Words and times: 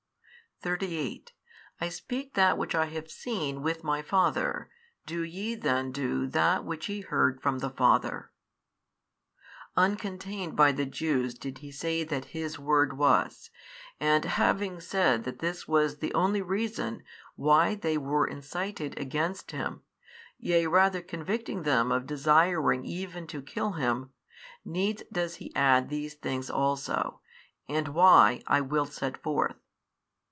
38 0.63 1.31
I 1.79 1.89
speak 1.89 2.35
that 2.35 2.55
which 2.55 2.75
I 2.75 2.85
have 2.85 3.09
seen 3.09 3.63
with 3.63 3.83
My 3.83 4.03
Father, 4.03 4.69
do 5.07 5.23
YE 5.23 5.55
then 5.55 5.91
do 5.91 6.27
that 6.27 6.63
which 6.63 6.87
ye 6.87 7.01
heard 7.01 7.41
27 7.41 7.41
from 7.41 7.57
the 7.67 7.75
28 7.75 7.77
Father. 7.79 8.31
Uncontained 9.75 10.55
by 10.55 10.71
the 10.71 10.85
Jews 10.85 11.33
did 11.33 11.57
He 11.65 11.71
say 11.71 12.03
that 12.03 12.25
His 12.25 12.59
word 12.59 12.95
was, 12.95 13.49
and 13.99 14.23
having 14.25 14.79
said 14.79 15.23
that 15.23 15.39
this 15.39 15.67
was 15.67 15.97
the 15.97 16.13
only 16.13 16.43
reason 16.43 17.01
why 17.35 17.73
they 17.73 17.97
were 17.97 18.27
incited 18.27 18.95
against 18.99 19.49
Him, 19.49 19.81
yea 20.37 20.67
rather 20.67 21.01
convicting 21.01 21.63
them 21.63 21.91
of 21.91 22.05
desiring 22.05 22.85
even 22.85 23.25
to 23.25 23.41
kill 23.41 23.71
Him, 23.71 24.11
needs 24.63 25.01
does 25.11 25.37
He 25.37 25.51
add 25.55 25.89
these 25.89 26.13
things 26.13 26.51
also, 26.51 27.21
and 27.67 27.87
why, 27.87 28.43
I 28.45 28.61
will 28.61 28.85
set 28.85 29.17
forth. 29.23 29.55